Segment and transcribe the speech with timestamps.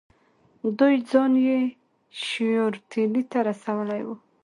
[0.79, 1.59] دوی ځان یې
[2.23, 4.15] شیورتیلي ته رسولی وو.